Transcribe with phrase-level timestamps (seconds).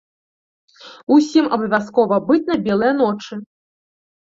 [1.17, 3.41] Усім абавязкова быць на белыя ночы!